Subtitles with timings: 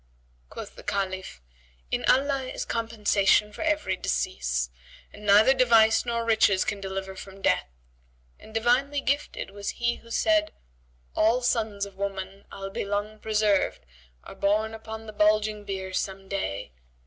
[0.49, 1.43] Quoth the Caliph,
[1.91, 4.71] "In Allah is compensation for every decease,
[5.13, 7.69] and neither device nor riches can deliver from death;
[8.39, 10.53] and divinely gifted was he who said,
[11.15, 16.27] 'All sons of woman, albe long preserved, * Are borne upon the bulging bier some
[16.27, 16.71] day.